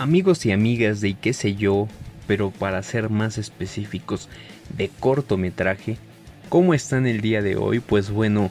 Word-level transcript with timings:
Amigos 0.00 0.46
y 0.46 0.52
amigas 0.52 1.02
de 1.02 1.10
y 1.10 1.14
qué 1.14 1.34
sé 1.34 1.56
yo, 1.56 1.86
pero 2.26 2.50
para 2.52 2.82
ser 2.82 3.10
más 3.10 3.36
específicos, 3.36 4.30
de 4.74 4.88
cortometraje, 4.88 5.98
¿cómo 6.48 6.72
están 6.72 7.06
el 7.06 7.20
día 7.20 7.42
de 7.42 7.56
hoy? 7.56 7.80
Pues 7.80 8.10
bueno, 8.10 8.50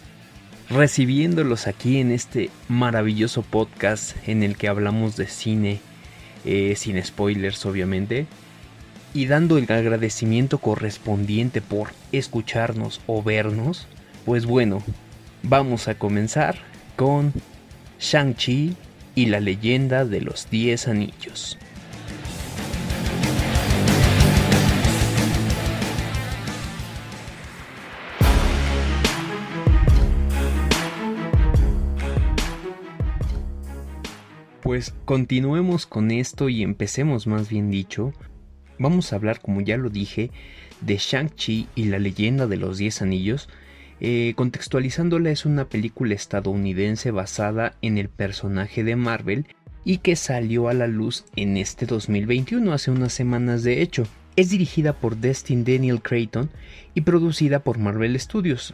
recibiéndolos 0.70 1.66
aquí 1.66 1.98
en 1.98 2.12
este 2.12 2.52
maravilloso 2.68 3.42
podcast 3.42 4.16
en 4.28 4.44
el 4.44 4.58
que 4.58 4.68
hablamos 4.68 5.18
de 5.18 5.26
cine, 5.26 5.82
eh, 6.46 6.76
sin 6.78 7.04
spoilers 7.04 7.66
obviamente, 7.66 8.28
y 9.16 9.26
dando 9.26 9.58
el 9.58 9.64
agradecimiento 9.72 10.60
correspondiente 10.60 11.62
por 11.62 11.94
escucharnos 12.12 13.02
o 13.08 13.24
vernos, 13.24 13.88
pues 14.24 14.46
bueno, 14.46 14.84
vamos 15.42 15.88
a 15.88 15.96
comenzar 15.96 16.60
con 16.96 17.34
Shang-Chi 18.00 18.76
y 19.16 19.28
la 19.28 19.40
leyenda 19.40 20.06
de 20.06 20.22
los 20.22 20.50
diez 20.50 20.88
anillos. 20.88 21.58
Pues 34.62 34.94
continuemos 35.04 35.88
con 35.88 36.12
esto 36.12 36.48
y 36.48 36.62
empecemos 36.62 37.26
más 37.26 37.50
bien 37.50 37.72
dicho. 37.72 38.14
Vamos 38.78 39.12
a 39.12 39.16
hablar, 39.18 39.42
como 39.42 39.62
ya 39.62 39.78
lo 39.78 39.90
dije, 39.90 40.32
de 40.82 40.98
Shang-Chi 40.98 41.68
y 41.76 41.86
la 41.86 42.00
leyenda 42.00 42.48
de 42.48 42.58
los 42.58 42.78
Diez 42.78 43.02
Anillos. 43.02 43.50
Eh, 44.02 44.34
contextualizándola 44.36 45.30
es 45.30 45.46
una 45.46 45.66
película 45.66 46.16
estadounidense 46.16 47.12
basada 47.12 47.76
en 47.82 47.98
el 47.98 48.08
personaje 48.08 48.84
de 48.84 48.96
Marvel 48.96 49.46
y 49.84 49.98
que 49.98 50.16
salió 50.16 50.70
a 50.70 50.74
la 50.74 50.88
luz 50.88 51.26
en 51.36 51.58
este 51.58 51.86
2021, 51.86 52.72
hace 52.72 52.92
unas 52.92 53.14
semanas 53.14 53.64
de 53.64 53.82
hecho. 53.82 54.08
Es 54.36 54.52
dirigida 54.52 54.94
por 54.94 55.18
Destin 55.18 55.66
Daniel 55.66 56.02
Creighton 56.02 56.50
y 56.94 57.02
producida 57.02 57.60
por 57.60 57.78
Marvel 57.78 58.18
Studios. 58.18 58.74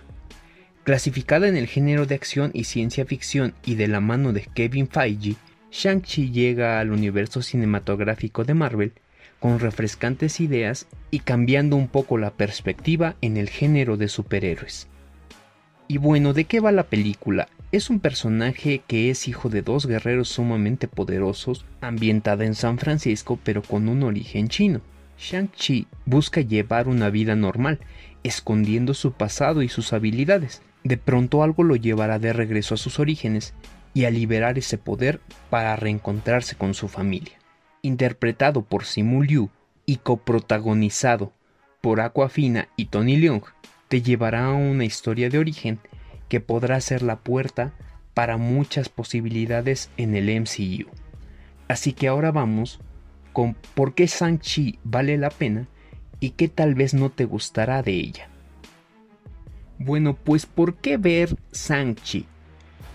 Clasificada 0.83 1.47
en 1.47 1.57
el 1.57 1.65
género 1.65 2.05
de 2.05 2.13
acción 2.13 2.51
y 2.53 2.65
ciencia 2.65 3.05
ficción 3.05 3.55
y 3.65 3.73
de 3.73 3.87
la 3.87 4.01
mano 4.01 4.31
de 4.31 4.41
Kevin 4.53 4.87
Feige, 4.87 5.35
Shang-Chi 5.71 6.31
llega 6.31 6.79
al 6.79 6.91
universo 6.91 7.41
cinematográfico 7.41 8.43
de 8.43 8.53
Marvel 8.53 8.93
con 9.39 9.59
refrescantes 9.59 10.39
ideas 10.39 10.85
y 11.09 11.19
cambiando 11.19 11.75
un 11.75 11.87
poco 11.87 12.19
la 12.19 12.31
perspectiva 12.31 13.15
en 13.21 13.37
el 13.37 13.49
género 13.49 13.97
de 13.97 14.07
superhéroes. 14.07 14.87
Y 15.87 15.99
bueno, 15.99 16.33
¿de 16.33 16.45
qué 16.45 16.59
va 16.59 16.71
la 16.71 16.83
película? 16.83 17.47
Es 17.71 17.91
un 17.91 17.99
personaje 17.99 18.81
que 18.87 19.11
es 19.11 19.27
hijo 19.27 19.49
de 19.49 19.61
dos 19.61 19.85
guerreros 19.85 20.29
sumamente 20.29 20.87
poderosos, 20.87 21.65
ambientada 21.79 22.43
en 22.45 22.55
San 22.55 22.79
Francisco 22.79 23.39
pero 23.43 23.61
con 23.61 23.87
un 23.87 24.01
origen 24.01 24.47
chino. 24.47 24.81
Shang-Chi 25.19 25.87
busca 26.05 26.41
llevar 26.41 26.87
una 26.87 27.09
vida 27.09 27.35
normal, 27.35 27.79
escondiendo 28.23 28.95
su 28.95 29.11
pasado 29.11 29.61
y 29.61 29.69
sus 29.69 29.93
habilidades. 29.93 30.63
De 30.83 30.97
pronto 30.97 31.43
algo 31.43 31.63
lo 31.63 31.75
llevará 31.75 32.17
de 32.17 32.33
regreso 32.33 32.73
a 32.73 32.77
sus 32.77 32.99
orígenes 32.99 33.53
y 33.93 34.05
a 34.05 34.11
liberar 34.11 34.57
ese 34.57 34.77
poder 34.77 35.21
para 35.49 35.75
reencontrarse 35.75 36.55
con 36.55 36.73
su 36.73 36.87
familia. 36.87 37.37
Interpretado 37.83 38.63
por 38.63 38.85
Simu 38.85 39.21
Liu 39.21 39.51
y 39.85 39.97
coprotagonizado 39.97 41.31
por 41.81 42.01
Aquafina 42.01 42.67
y 42.75 42.85
Tony 42.85 43.17
Leung, 43.17 43.43
te 43.95 44.01
llevará 44.01 44.47
a 44.47 44.51
una 44.51 44.83
historia 44.83 45.29
de 45.29 45.37
origen 45.37 45.79
que 46.27 46.41
podrá 46.41 46.81
ser 46.81 47.01
la 47.01 47.19
puerta 47.19 47.71
para 48.13 48.35
muchas 48.35 48.89
posibilidades 48.89 49.89
en 49.95 50.17
el 50.17 50.25
MCU. 50.41 50.89
Así 51.69 51.93
que 51.93 52.09
ahora 52.09 52.33
vamos 52.33 52.81
con 53.31 53.55
por 53.73 53.95
qué 53.95 54.07
Shang-Chi 54.07 54.79
vale 54.83 55.17
la 55.17 55.29
pena 55.29 55.69
y 56.19 56.31
qué 56.31 56.49
tal 56.49 56.75
vez 56.75 56.93
no 56.93 57.09
te 57.09 57.23
gustará 57.23 57.81
de 57.83 57.93
ella. 57.93 58.27
Bueno, 59.79 60.13
pues 60.13 60.45
¿por 60.45 60.75
qué 60.75 60.97
ver 60.97 61.37
Shang-Chi? 61.53 62.25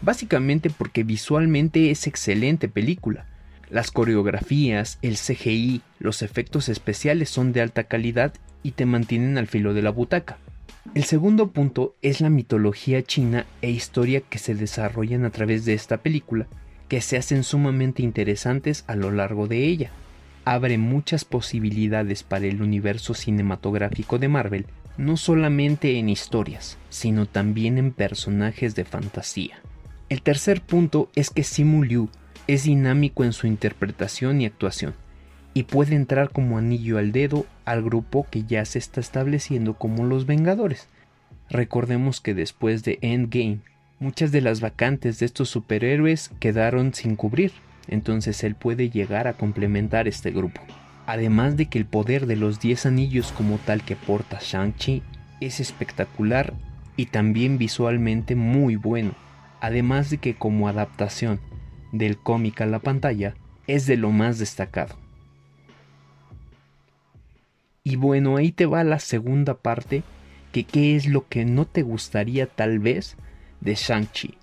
básicamente 0.02 0.68
porque 0.68 1.02
visualmente 1.02 1.90
es 1.90 2.06
excelente 2.08 2.68
película. 2.68 3.24
Las 3.70 3.90
coreografías, 3.90 4.98
el 5.00 5.16
CGI, 5.16 5.80
los 5.98 6.20
efectos 6.20 6.68
especiales 6.68 7.30
son 7.30 7.54
de 7.54 7.62
alta 7.62 7.84
calidad 7.84 8.34
y 8.62 8.72
te 8.72 8.84
mantienen 8.84 9.38
al 9.38 9.46
filo 9.46 9.72
de 9.72 9.80
la 9.80 9.88
butaca. 9.88 10.36
El 10.94 11.04
segundo 11.04 11.48
punto 11.48 11.94
es 12.00 12.20
la 12.20 12.30
mitología 12.30 13.02
china 13.02 13.46
e 13.60 13.70
historia 13.70 14.22
que 14.22 14.38
se 14.38 14.54
desarrollan 14.54 15.24
a 15.24 15.30
través 15.30 15.64
de 15.64 15.74
esta 15.74 15.98
película, 15.98 16.48
que 16.88 17.00
se 17.02 17.16
hacen 17.18 17.44
sumamente 17.44 18.02
interesantes 18.02 18.84
a 18.86 18.96
lo 18.96 19.10
largo 19.10 19.46
de 19.46 19.66
ella. 19.66 19.90
Abre 20.44 20.78
muchas 20.78 21.24
posibilidades 21.24 22.22
para 22.22 22.46
el 22.46 22.62
universo 22.62 23.14
cinematográfico 23.14 24.18
de 24.18 24.28
Marvel, 24.28 24.66
no 24.96 25.16
solamente 25.16 25.98
en 25.98 26.08
historias, 26.08 26.78
sino 26.88 27.26
también 27.26 27.78
en 27.78 27.92
personajes 27.92 28.74
de 28.74 28.84
fantasía. 28.84 29.60
El 30.08 30.22
tercer 30.22 30.62
punto 30.62 31.10
es 31.14 31.30
que 31.30 31.44
Simu 31.44 31.84
Liu 31.84 32.08
es 32.46 32.64
dinámico 32.64 33.22
en 33.22 33.32
su 33.32 33.46
interpretación 33.46 34.40
y 34.40 34.46
actuación, 34.46 34.94
y 35.52 35.64
puede 35.64 35.94
entrar 35.94 36.30
como 36.30 36.58
anillo 36.58 36.98
al 36.98 37.12
dedo 37.12 37.46
al 37.70 37.82
grupo 37.82 38.26
que 38.30 38.44
ya 38.44 38.64
se 38.64 38.78
está 38.78 39.00
estableciendo 39.00 39.74
como 39.74 40.04
los 40.04 40.26
Vengadores. 40.26 40.88
Recordemos 41.48 42.20
que 42.20 42.34
después 42.34 42.84
de 42.84 42.98
Endgame, 43.02 43.58
muchas 43.98 44.32
de 44.32 44.40
las 44.40 44.60
vacantes 44.60 45.18
de 45.18 45.26
estos 45.26 45.48
superhéroes 45.48 46.30
quedaron 46.40 46.94
sin 46.94 47.16
cubrir, 47.16 47.52
entonces 47.88 48.44
él 48.44 48.54
puede 48.54 48.90
llegar 48.90 49.26
a 49.26 49.34
complementar 49.34 50.08
este 50.08 50.30
grupo. 50.30 50.60
Además 51.06 51.56
de 51.56 51.66
que 51.66 51.78
el 51.78 51.86
poder 51.86 52.26
de 52.26 52.36
los 52.36 52.60
10 52.60 52.86
anillos 52.86 53.32
como 53.32 53.58
tal 53.58 53.82
que 53.84 53.96
porta 53.96 54.38
Shang-Chi 54.40 55.02
es 55.40 55.60
espectacular 55.60 56.54
y 56.96 57.06
también 57.06 57.58
visualmente 57.58 58.34
muy 58.34 58.76
bueno 58.76 59.14
además 59.60 60.10
de 60.10 60.18
que 60.18 60.34
como 60.34 60.68
adaptación 60.68 61.40
del 61.92 62.18
cómic 62.18 62.60
a 62.62 62.66
la 62.66 62.78
pantalla 62.78 63.34
es 63.66 63.86
de 63.86 63.96
lo 63.96 64.10
más 64.10 64.38
destacado. 64.38 64.96
Y 67.82 67.96
bueno, 67.96 68.36
ahí 68.36 68.52
te 68.52 68.66
va 68.66 68.84
la 68.84 68.98
segunda 68.98 69.54
parte, 69.54 70.02
que 70.52 70.64
qué 70.64 70.96
es 70.96 71.06
lo 71.06 71.28
que 71.28 71.44
no 71.44 71.66
te 71.66 71.82
gustaría 71.82 72.46
tal 72.46 72.78
vez 72.78 73.16
de 73.60 73.74
Shang-Chi. 73.74 74.34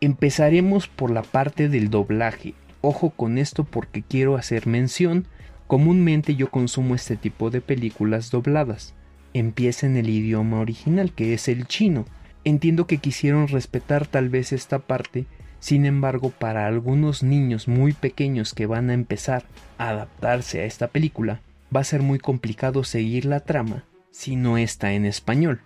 Empezaremos 0.00 0.88
por 0.88 1.10
la 1.10 1.22
parte 1.22 1.68
del 1.68 1.90
doblaje. 1.90 2.54
Ojo 2.80 3.10
con 3.10 3.38
esto 3.38 3.64
porque 3.64 4.02
quiero 4.02 4.36
hacer 4.36 4.66
mención. 4.66 5.26
Comúnmente 5.66 6.36
yo 6.36 6.50
consumo 6.50 6.94
este 6.94 7.16
tipo 7.16 7.50
de 7.50 7.60
películas 7.60 8.30
dobladas. 8.30 8.94
Empieza 9.34 9.86
en 9.86 9.96
el 9.96 10.08
idioma 10.08 10.60
original, 10.60 11.12
que 11.12 11.34
es 11.34 11.48
el 11.48 11.66
chino 11.66 12.06
Entiendo 12.48 12.86
que 12.86 12.96
quisieron 12.96 13.48
respetar 13.48 14.06
tal 14.06 14.30
vez 14.30 14.52
esta 14.52 14.78
parte, 14.78 15.26
sin 15.60 15.84
embargo 15.84 16.30
para 16.30 16.66
algunos 16.66 17.22
niños 17.22 17.68
muy 17.68 17.92
pequeños 17.92 18.54
que 18.54 18.64
van 18.64 18.88
a 18.90 18.94
empezar 18.94 19.44
a 19.76 19.90
adaptarse 19.90 20.62
a 20.62 20.64
esta 20.64 20.88
película, 20.88 21.42
va 21.74 21.80
a 21.80 21.84
ser 21.84 22.02
muy 22.02 22.18
complicado 22.18 22.84
seguir 22.84 23.24
la 23.24 23.40
trama 23.40 23.84
si 24.10 24.36
no 24.36 24.58
está 24.58 24.92
en 24.92 25.06
español. 25.06 25.60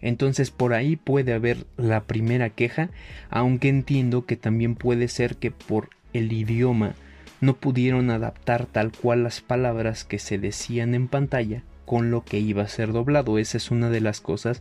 Entonces 0.00 0.50
por 0.50 0.74
ahí 0.74 0.96
puede 0.96 1.32
haber 1.32 1.66
la 1.76 2.04
primera 2.04 2.50
queja, 2.50 2.90
aunque 3.30 3.68
entiendo 3.68 4.26
que 4.26 4.36
también 4.36 4.74
puede 4.74 5.08
ser 5.08 5.36
que 5.36 5.50
por 5.50 5.90
el 6.12 6.32
idioma 6.32 6.94
no 7.40 7.54
pudieron 7.54 8.10
adaptar 8.10 8.66
tal 8.66 8.92
cual 8.92 9.22
las 9.22 9.40
palabras 9.40 10.04
que 10.04 10.18
se 10.18 10.38
decían 10.38 10.94
en 10.94 11.08
pantalla 11.08 11.62
con 11.84 12.10
lo 12.10 12.24
que 12.24 12.38
iba 12.38 12.62
a 12.62 12.68
ser 12.68 12.92
doblado. 12.92 13.38
Esa 13.38 13.56
es 13.56 13.70
una 13.70 13.90
de 13.90 14.00
las 14.00 14.20
cosas 14.20 14.60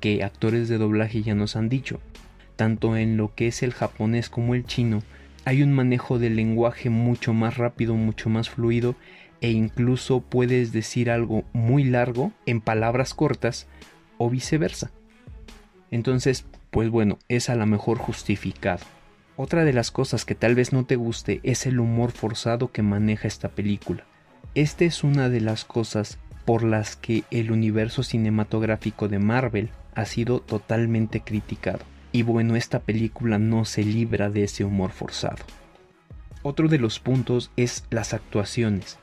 que 0.00 0.22
actores 0.22 0.68
de 0.68 0.78
doblaje 0.78 1.22
ya 1.22 1.34
nos 1.34 1.56
han 1.56 1.68
dicho. 1.68 2.00
Tanto 2.56 2.96
en 2.96 3.16
lo 3.16 3.34
que 3.34 3.48
es 3.48 3.62
el 3.62 3.72
japonés 3.72 4.28
como 4.28 4.54
el 4.54 4.64
chino, 4.64 5.02
hay 5.44 5.62
un 5.62 5.72
manejo 5.72 6.18
del 6.18 6.36
lenguaje 6.36 6.90
mucho 6.90 7.32
más 7.32 7.56
rápido, 7.56 7.94
mucho 7.94 8.28
más 8.28 8.50
fluido 8.50 8.96
e 9.40 9.50
incluso 9.50 10.20
puedes 10.20 10.72
decir 10.72 11.10
algo 11.10 11.44
muy 11.52 11.84
largo 11.84 12.32
en 12.46 12.60
palabras 12.60 13.14
cortas 13.14 13.66
o 14.18 14.30
viceversa. 14.30 14.90
Entonces, 15.90 16.46
pues 16.70 16.90
bueno, 16.90 17.18
es 17.28 17.48
a 17.48 17.54
lo 17.54 17.66
mejor 17.66 17.98
justificado. 17.98 18.84
Otra 19.36 19.64
de 19.64 19.72
las 19.72 19.90
cosas 19.90 20.24
que 20.24 20.34
tal 20.34 20.54
vez 20.54 20.72
no 20.72 20.84
te 20.84 20.96
guste 20.96 21.40
es 21.42 21.66
el 21.66 21.78
humor 21.78 22.12
forzado 22.12 22.72
que 22.72 22.82
maneja 22.82 23.28
esta 23.28 23.50
película. 23.50 24.04
Esta 24.54 24.84
es 24.84 25.04
una 25.04 25.28
de 25.28 25.40
las 25.40 25.64
cosas 25.64 26.18
por 26.46 26.62
las 26.62 26.96
que 26.96 27.24
el 27.30 27.50
universo 27.50 28.02
cinematográfico 28.02 29.08
de 29.08 29.18
Marvel 29.18 29.70
ha 29.94 30.06
sido 30.06 30.40
totalmente 30.40 31.20
criticado. 31.20 31.80
Y 32.12 32.22
bueno, 32.22 32.56
esta 32.56 32.80
película 32.80 33.38
no 33.38 33.66
se 33.66 33.82
libra 33.82 34.30
de 34.30 34.44
ese 34.44 34.64
humor 34.64 34.92
forzado. 34.92 35.44
Otro 36.42 36.68
de 36.68 36.78
los 36.78 37.00
puntos 37.00 37.50
es 37.56 37.84
las 37.90 38.14
actuaciones, 38.14 38.98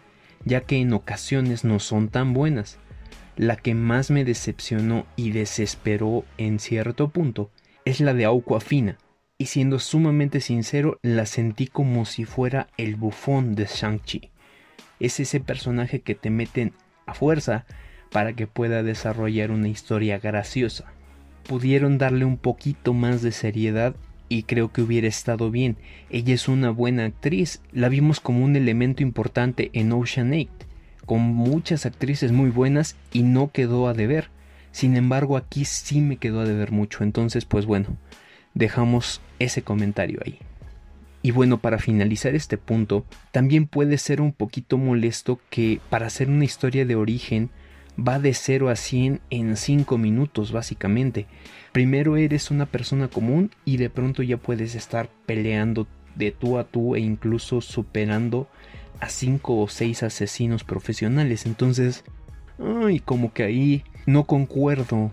ya 0.46 0.62
que 0.62 0.78
en 0.78 0.94
ocasiones 0.94 1.64
no 1.64 1.80
son 1.80 2.10
tan 2.10 2.34
buenas. 2.34 2.78
La 3.36 3.56
que 3.56 3.74
más 3.74 4.12
me 4.12 4.26
decepcionó 4.26 5.06
y 5.16 5.32
desesperó 5.32 6.26
en 6.38 6.60
cierto 6.60 7.10
punto 7.10 7.50
es 7.86 8.00
la 8.00 8.14
de 8.14 8.26
Aquafina, 8.26 8.98
y 9.38 9.48
siendo 9.48 9.80
sumamente 9.80 10.40
sincero, 10.40 11.00
la 11.02 11.26
sentí 11.26 11.68
como 11.68 12.06
si 12.06 12.26
fuera 12.26 12.68
el 12.78 12.96
bufón 12.96 13.56
de 13.56 13.66
Shang-Chi. 13.66 14.30
Es 15.00 15.20
ese 15.20 15.40
personaje 15.40 16.02
que 16.02 16.16
te 16.16 16.30
meten 16.30 16.74
a 17.06 17.14
fuerza 17.14 17.66
para 18.12 18.34
que 18.34 18.48
pueda 18.48 18.84
desarrollar 18.84 19.52
una 19.52 19.68
historia 19.68 20.20
graciosa. 20.20 20.94
Pudieron 21.48 21.98
darle 21.98 22.24
un 22.24 22.38
poquito 22.38 22.94
más 22.94 23.22
de 23.22 23.32
seriedad 23.32 23.96
y 24.34 24.42
creo 24.42 24.72
que 24.72 24.82
hubiera 24.82 25.08
estado 25.08 25.52
bien. 25.52 25.78
Ella 26.10 26.34
es 26.34 26.48
una 26.48 26.72
buena 26.72 27.06
actriz, 27.06 27.62
la 27.72 27.88
vimos 27.88 28.20
como 28.20 28.44
un 28.44 28.56
elemento 28.56 29.04
importante 29.04 29.70
en 29.74 29.92
Ocean 29.92 30.34
8, 30.34 30.50
con 31.06 31.22
muchas 31.22 31.86
actrices 31.86 32.32
muy 32.32 32.50
buenas 32.50 32.96
y 33.12 33.22
no 33.22 33.52
quedó 33.52 33.88
a 33.88 33.94
deber. 33.94 34.30
Sin 34.72 34.98
embargo, 34.98 35.38
aquí 35.38 35.66
sí 35.66 36.02
me 36.02 36.18
quedó 36.18 36.40
a 36.40 36.46
deber 36.46 36.72
mucho, 36.72 37.04
entonces 37.04 37.46
pues 37.46 37.68
bueno, 37.68 37.96
dejamos 38.56 39.22
ese 39.38 39.62
comentario 39.62 40.20
ahí. 40.26 40.40
Y 41.22 41.30
bueno, 41.30 41.60
para 41.60 41.78
finalizar 41.78 42.34
este 42.34 42.58
punto, 42.58 43.06
también 43.32 43.68
puede 43.68 44.00
ser 44.00 44.20
un 44.20 44.34
poquito 44.34 44.80
molesto 44.80 45.40
que 45.52 45.80
para 45.92 46.08
hacer 46.08 46.28
una 46.28 46.46
historia 46.46 46.88
de 46.88 46.96
origen 46.96 47.52
va 47.98 48.20
de 48.20 48.34
0 48.34 48.70
a 48.70 48.76
100 48.76 49.22
en 49.30 49.58
5 49.58 49.98
minutos 49.98 50.52
básicamente. 50.52 51.28
Primero 51.72 52.18
eres 52.18 52.52
una 52.52 52.66
persona 52.66 53.08
común 53.08 53.52
y 53.66 53.78
de 53.78 53.90
pronto 53.90 54.24
ya 54.24 54.38
puedes 54.38 54.76
estar 54.76 55.10
peleando 55.26 55.88
de 56.16 56.32
tú 56.32 56.58
a 56.58 56.64
tú 56.64 56.96
e 56.96 57.00
incluso 57.00 57.62
superando 57.62 58.48
a 59.00 59.10
5 59.10 59.60
o 59.60 59.68
6 59.68 60.04
asesinos 60.04 60.64
profesionales. 60.64 61.46
Entonces, 61.46 62.04
ay, 62.60 63.00
como 63.00 63.34
que 63.34 63.44
ahí 63.44 63.84
no 64.06 64.26
concuerdo 64.26 65.12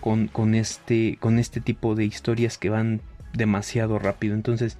con, 0.00 0.28
con, 0.28 0.54
este, 0.54 1.16
con 1.20 1.38
este 1.38 1.60
tipo 1.60 1.94
de 1.94 2.04
historias 2.04 2.58
que 2.58 2.70
van 2.70 3.00
demasiado 3.32 3.98
rápido. 3.98 4.34
Entonces, 4.34 4.78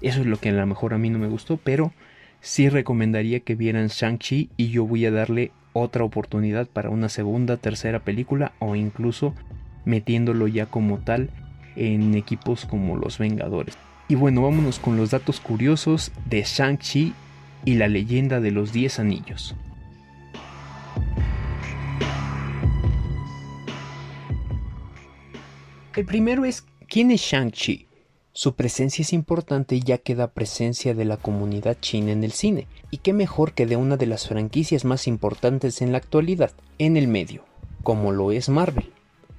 eso 0.00 0.20
es 0.20 0.26
lo 0.26 0.38
que 0.38 0.50
a 0.50 0.52
lo 0.52 0.66
mejor 0.66 0.94
a 0.94 0.98
mí 0.98 1.10
no 1.10 1.18
me 1.18 1.28
gustó, 1.28 1.56
pero 1.56 1.92
sí 2.42 2.68
recomendaría 2.68 3.40
que 3.40 3.54
vieran 3.54 3.86
Shang-Chi 3.86 4.50
y 4.56 4.68
yo 4.68 4.84
voy 4.84 5.06
a 5.06 5.10
darle 5.10 5.52
otra 5.72 6.04
oportunidad 6.04 6.66
para 6.66 6.90
una 6.90 7.08
segunda, 7.08 7.56
tercera 7.56 8.00
película 8.00 8.52
o 8.58 8.76
incluso 8.76 9.32
metiéndolo 9.86 10.48
ya 10.48 10.66
como 10.66 10.98
tal 10.98 11.30
en 11.76 12.14
equipos 12.14 12.66
como 12.66 12.96
los 12.96 13.16
Vengadores. 13.18 13.78
Y 14.08 14.16
bueno, 14.16 14.42
vámonos 14.42 14.78
con 14.78 14.96
los 14.96 15.10
datos 15.10 15.40
curiosos 15.40 16.12
de 16.26 16.42
Shang-Chi 16.42 17.14
y 17.64 17.74
la 17.74 17.88
leyenda 17.88 18.40
de 18.40 18.50
los 18.50 18.72
10 18.72 18.98
anillos. 18.98 19.54
El 25.94 26.04
primero 26.06 26.44
es, 26.44 26.66
¿quién 26.88 27.10
es 27.10 27.20
Shang-Chi? 27.20 27.86
Su 28.34 28.54
presencia 28.54 29.02
es 29.02 29.12
importante 29.12 29.78
ya 29.80 29.98
que 29.98 30.14
da 30.14 30.28
presencia 30.28 30.94
de 30.94 31.04
la 31.04 31.18
comunidad 31.18 31.76
china 31.80 32.12
en 32.12 32.24
el 32.24 32.32
cine, 32.32 32.66
y 32.90 32.98
qué 32.98 33.12
mejor 33.12 33.52
que 33.52 33.66
de 33.66 33.76
una 33.76 33.98
de 33.98 34.06
las 34.06 34.26
franquicias 34.26 34.86
más 34.86 35.06
importantes 35.06 35.82
en 35.82 35.92
la 35.92 35.98
actualidad, 35.98 36.50
en 36.78 36.96
el 36.96 37.08
medio, 37.08 37.44
como 37.82 38.10
lo 38.10 38.32
es 38.32 38.48
Marvel. 38.48 38.90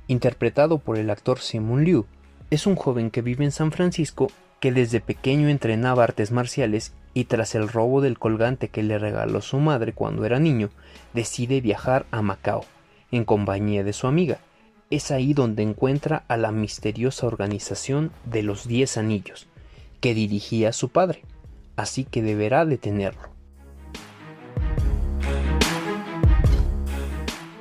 Interpretado 0.08 0.78
por 0.78 1.00
el 1.00 1.10
actor 1.10 1.40
Simon 1.40 1.84
Liu, 1.84 2.06
es 2.52 2.68
un 2.68 2.76
joven 2.76 3.10
que 3.10 3.24
vive 3.24 3.44
en 3.44 3.52
San 3.52 3.72
Francisco 3.72 4.28
que 4.60 4.72
desde 4.72 5.02
pequeño 5.02 5.50
entrenaba 5.50 6.04
artes 6.04 6.32
marciales 6.32 6.94
y 7.16 7.26
tras 7.26 7.56
el 7.56 7.70
robo 7.70 8.00
del 8.00 8.20
colgante 8.20 8.70
que 8.70 8.84
le 8.84 9.00
regaló 9.00 9.42
su 9.42 9.58
madre 9.58 9.94
cuando 9.94 10.24
era 10.24 10.40
niño, 10.40 10.70
decide 11.16 11.62
viajar 11.62 12.06
a 12.12 12.22
Macao, 12.22 12.64
en 13.12 13.26
compañía 13.26 13.84
de 13.84 13.94
su 13.94 14.06
amiga, 14.06 14.38
es 14.90 15.12
ahí 15.12 15.34
donde 15.34 15.64
encuentra 15.64 16.24
a 16.28 16.38
la 16.38 16.52
misteriosa 16.52 17.28
organización 17.28 18.12
de 18.26 18.44
los 18.44 18.68
Diez 18.68 18.98
Anillos, 18.98 19.48
que 20.00 20.14
dirigía 20.14 20.74
su 20.74 20.90
padre, 20.90 21.24
así 21.76 22.04
que 22.04 22.22
deberá 22.22 22.66
detenerlo. 22.66 23.30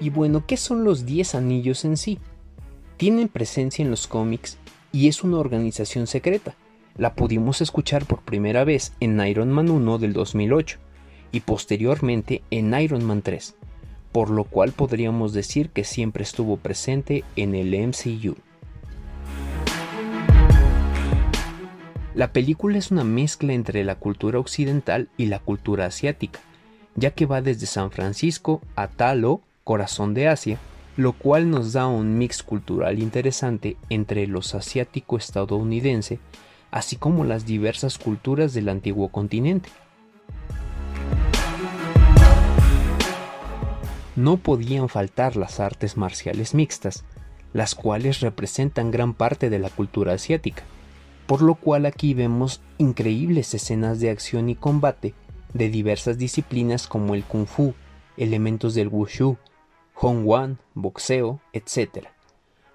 Y 0.00 0.10
bueno, 0.10 0.44
¿qué 0.46 0.56
son 0.56 0.84
los 0.84 1.06
Diez 1.06 1.34
Anillos 1.34 1.84
en 1.84 1.96
sí? 1.96 2.18
Tienen 2.96 3.28
presencia 3.28 3.84
en 3.84 3.90
los 3.90 4.06
cómics 4.06 4.58
y 4.90 5.08
es 5.08 5.22
una 5.22 5.38
organización 5.38 6.06
secreta. 6.06 6.54
La 6.96 7.14
pudimos 7.14 7.60
escuchar 7.60 8.04
por 8.04 8.20
primera 8.22 8.64
vez 8.64 8.92
en 9.00 9.20
Iron 9.26 9.50
Man 9.50 9.70
1 9.70 9.98
del 9.98 10.12
2008 10.12 10.78
y 11.30 11.40
posteriormente 11.40 12.42
en 12.50 12.74
Iron 12.74 13.04
Man 13.04 13.22
3 13.22 13.54
por 14.12 14.30
lo 14.30 14.44
cual 14.44 14.72
podríamos 14.72 15.32
decir 15.32 15.70
que 15.70 15.84
siempre 15.84 16.22
estuvo 16.22 16.58
presente 16.58 17.24
en 17.34 17.54
el 17.54 17.74
MCU. 17.88 18.36
La 22.14 22.32
película 22.34 22.76
es 22.76 22.90
una 22.90 23.04
mezcla 23.04 23.54
entre 23.54 23.84
la 23.84 23.94
cultura 23.94 24.38
occidental 24.38 25.08
y 25.16 25.26
la 25.26 25.38
cultura 25.38 25.86
asiática, 25.86 26.40
ya 26.94 27.12
que 27.12 27.24
va 27.24 27.40
desde 27.40 27.64
San 27.64 27.90
Francisco 27.90 28.60
a 28.76 28.88
Talo, 28.88 29.40
corazón 29.64 30.12
de 30.12 30.28
Asia, 30.28 30.58
lo 30.98 31.14
cual 31.14 31.48
nos 31.48 31.72
da 31.72 31.86
un 31.86 32.18
mix 32.18 32.42
cultural 32.42 32.98
interesante 32.98 33.78
entre 33.88 34.26
los 34.26 34.54
asiático 34.54 35.16
estadounidense, 35.16 36.18
así 36.70 36.96
como 36.96 37.24
las 37.24 37.46
diversas 37.46 37.96
culturas 37.96 38.52
del 38.52 38.68
antiguo 38.68 39.08
continente. 39.08 39.70
No 44.16 44.36
podían 44.36 44.88
faltar 44.88 45.36
las 45.36 45.60
artes 45.60 45.96
marciales 45.96 46.54
mixtas, 46.54 47.04
las 47.52 47.74
cuales 47.74 48.20
representan 48.20 48.90
gran 48.90 49.14
parte 49.14 49.50
de 49.50 49.58
la 49.58 49.70
cultura 49.70 50.14
asiática, 50.14 50.64
por 51.26 51.42
lo 51.42 51.54
cual 51.54 51.86
aquí 51.86 52.14
vemos 52.14 52.60
increíbles 52.78 53.54
escenas 53.54 54.00
de 54.00 54.10
acción 54.10 54.48
y 54.48 54.54
combate 54.54 55.14
de 55.54 55.68
diversas 55.68 56.18
disciplinas 56.18 56.86
como 56.86 57.14
el 57.14 57.24
kung 57.24 57.46
fu, 57.46 57.74
elementos 58.16 58.74
del 58.74 58.88
wushu, 58.88 59.36
hongwan, 59.94 60.58
boxeo, 60.74 61.40
etc., 61.52 62.06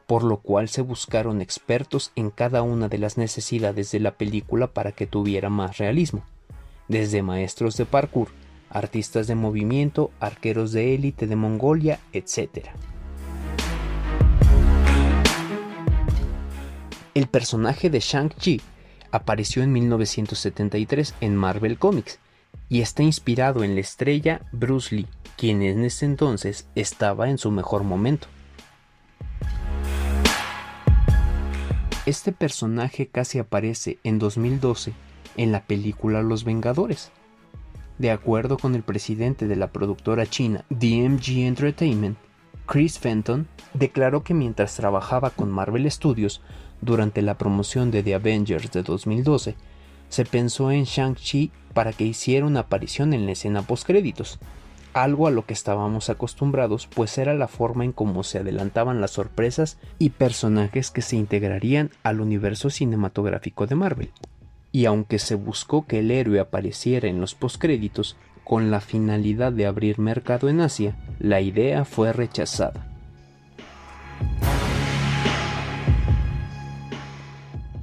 por 0.05 0.23
lo 0.23 0.37
cual 0.37 0.69
se 0.69 0.81
buscaron 0.81 1.41
expertos 1.41 2.13
en 2.15 2.29
cada 2.29 2.61
una 2.61 2.87
de 2.87 2.97
las 2.97 3.17
necesidades 3.17 3.91
de 3.91 3.99
la 3.99 4.11
película 4.11 4.67
para 4.67 4.93
que 4.93 5.05
tuviera 5.05 5.49
más 5.49 5.77
realismo, 5.77 6.23
desde 6.87 7.21
maestros 7.21 7.75
de 7.75 7.85
parkour, 7.85 8.29
artistas 8.69 9.27
de 9.27 9.35
movimiento, 9.35 10.11
arqueros 10.19 10.71
de 10.71 10.95
élite 10.95 11.27
de 11.27 11.35
Mongolia, 11.35 11.99
etc. 12.13 12.67
El 17.13 17.27
personaje 17.27 17.89
de 17.89 17.99
Shang-Chi 17.99 18.61
apareció 19.11 19.63
en 19.63 19.71
1973 19.71 21.15
en 21.21 21.35
Marvel 21.35 21.77
Comics 21.77 22.19
y 22.69 22.81
está 22.81 23.03
inspirado 23.03 23.63
en 23.63 23.75
la 23.75 23.81
estrella 23.81 24.41
Bruce 24.51 24.95
Lee, 24.95 25.07
quien 25.35 25.61
en 25.61 25.83
ese 25.83 26.05
entonces 26.05 26.67
estaba 26.75 27.29
en 27.29 27.37
su 27.37 27.51
mejor 27.51 27.83
momento. 27.83 28.27
Este 32.05 32.31
personaje 32.31 33.07
casi 33.07 33.39
aparece 33.39 33.99
en 34.03 34.19
2012 34.19 34.93
en 35.35 35.51
la 35.51 35.63
película 35.63 36.21
Los 36.21 36.43
Vengadores, 36.43 37.11
de 37.97 38.11
acuerdo 38.11 38.57
con 38.57 38.75
el 38.75 38.83
presidente 38.83 39.47
de 39.47 39.55
la 39.55 39.67
productora 39.67 40.25
china 40.25 40.65
DMG 40.69 41.39
Entertainment, 41.45 42.17
Chris 42.65 42.99
Fenton, 42.99 43.47
declaró 43.73 44.23
que 44.23 44.33
mientras 44.33 44.75
trabajaba 44.75 45.29
con 45.29 45.49
Marvel 45.49 45.89
Studios 45.89 46.41
durante 46.81 47.21
la 47.21 47.37
promoción 47.37 47.91
de 47.91 48.03
The 48.03 48.15
Avengers 48.15 48.71
de 48.71 48.83
2012, 48.83 49.55
se 50.09 50.25
pensó 50.25 50.71
en 50.71 50.83
Shang-Chi 50.83 51.51
para 51.73 51.93
que 51.93 52.03
hiciera 52.03 52.45
una 52.45 52.61
aparición 52.61 53.13
en 53.13 53.25
la 53.25 53.31
escena 53.31 53.61
postcréditos, 53.61 54.39
algo 54.93 55.27
a 55.27 55.31
lo 55.31 55.45
que 55.45 55.53
estábamos 55.53 56.09
acostumbrados, 56.09 56.87
pues 56.87 57.17
era 57.17 57.35
la 57.35 57.47
forma 57.47 57.85
en 57.85 57.91
cómo 57.91 58.23
se 58.23 58.39
adelantaban 58.39 58.99
las 58.99 59.11
sorpresas 59.11 59.77
y 59.99 60.09
personajes 60.09 60.91
que 60.91 61.01
se 61.01 61.15
integrarían 61.15 61.91
al 62.03 62.19
universo 62.19 62.69
cinematográfico 62.69 63.67
de 63.67 63.75
Marvel 63.75 64.11
y 64.71 64.85
aunque 64.85 65.19
se 65.19 65.35
buscó 65.35 65.85
que 65.85 65.99
el 65.99 66.11
héroe 66.11 66.39
apareciera 66.39 67.07
en 67.07 67.19
los 67.19 67.35
postcréditos 67.35 68.17
con 68.43 68.71
la 68.71 68.81
finalidad 68.81 69.51
de 69.51 69.65
abrir 69.65 69.99
mercado 69.99 70.49
en 70.49 70.61
Asia, 70.61 70.95
la 71.19 71.41
idea 71.41 71.85
fue 71.85 72.13
rechazada. 72.13 72.87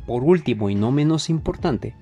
Por 0.06 0.22
último 0.22 0.70
y 0.70 0.74
no 0.74 0.92
menos 0.92 1.30
importante, 1.30 1.94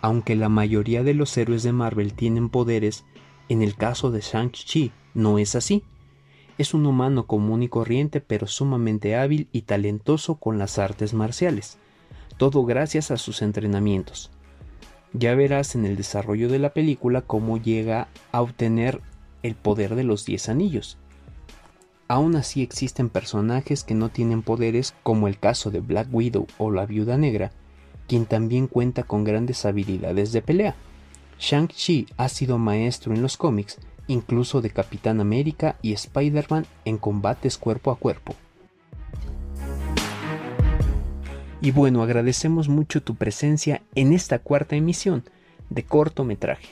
aunque 0.00 0.34
la 0.34 0.48
mayoría 0.48 1.02
de 1.02 1.14
los 1.14 1.36
héroes 1.36 1.62
de 1.62 1.72
Marvel 1.72 2.14
tienen 2.14 2.48
poderes, 2.48 3.04
en 3.48 3.62
el 3.62 3.74
caso 3.74 4.10
de 4.10 4.20
Shang-Chi 4.20 4.92
no 5.14 5.38
es 5.38 5.54
así. 5.54 5.82
Es 6.56 6.72
un 6.72 6.86
humano 6.86 7.26
común 7.26 7.62
y 7.62 7.68
corriente 7.68 8.20
pero 8.20 8.46
sumamente 8.46 9.16
hábil 9.16 9.48
y 9.52 9.62
talentoso 9.62 10.36
con 10.36 10.58
las 10.58 10.78
artes 10.78 11.14
marciales 11.14 11.78
todo 12.36 12.64
gracias 12.64 13.10
a 13.10 13.16
sus 13.16 13.42
entrenamientos. 13.42 14.30
Ya 15.12 15.34
verás 15.34 15.74
en 15.74 15.84
el 15.84 15.96
desarrollo 15.96 16.48
de 16.48 16.58
la 16.58 16.72
película 16.72 17.22
cómo 17.22 17.56
llega 17.56 18.08
a 18.32 18.42
obtener 18.42 19.00
el 19.42 19.54
poder 19.54 19.94
de 19.94 20.02
los 20.02 20.24
10 20.24 20.48
anillos. 20.48 20.96
Aún 22.08 22.36
así 22.36 22.62
existen 22.62 23.08
personajes 23.08 23.84
que 23.84 23.94
no 23.94 24.08
tienen 24.08 24.42
poderes 24.42 24.94
como 25.02 25.28
el 25.28 25.38
caso 25.38 25.70
de 25.70 25.80
Black 25.80 26.08
Widow 26.12 26.46
o 26.58 26.70
la 26.70 26.84
Viuda 26.84 27.16
Negra, 27.16 27.52
quien 28.08 28.26
también 28.26 28.66
cuenta 28.66 29.04
con 29.04 29.24
grandes 29.24 29.64
habilidades 29.64 30.32
de 30.32 30.42
pelea. 30.42 30.74
Shang-Chi 31.38 32.08
ha 32.16 32.28
sido 32.28 32.58
maestro 32.58 33.14
en 33.14 33.22
los 33.22 33.36
cómics, 33.36 33.78
incluso 34.06 34.60
de 34.60 34.70
Capitán 34.70 35.20
América 35.20 35.76
y 35.80 35.92
Spider-Man 35.92 36.66
en 36.84 36.98
combates 36.98 37.56
cuerpo 37.56 37.90
a 37.90 37.96
cuerpo. 37.96 38.34
Y 41.64 41.70
bueno, 41.70 42.02
agradecemos 42.02 42.68
mucho 42.68 43.02
tu 43.02 43.14
presencia 43.14 43.80
en 43.94 44.12
esta 44.12 44.38
cuarta 44.38 44.76
emisión 44.76 45.24
de 45.70 45.82
cortometraje. 45.82 46.68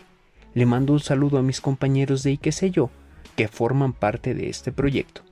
Le 0.52 0.66
mando 0.66 0.92
un 0.92 1.00
saludo 1.00 1.38
a 1.38 1.42
mis 1.42 1.62
compañeros 1.62 2.22
de 2.22 2.32
Y 2.32 2.36
qué 2.36 2.52
sé 2.52 2.70
yo, 2.70 2.90
que 3.34 3.48
forman 3.48 3.94
parte 3.94 4.34
de 4.34 4.50
este 4.50 4.70
proyecto. 4.70 5.22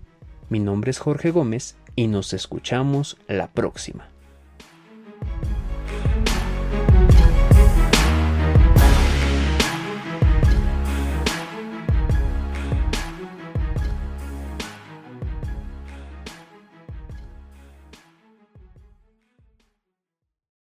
Mi 0.49 0.61
nombre 0.61 0.91
es 0.91 0.99
Jorge 0.99 1.31
Gómez 1.31 1.77
y 1.95 2.07
nos 2.07 2.33
escuchamos 2.33 3.19
la 3.29 3.49
próxima. 3.49 4.09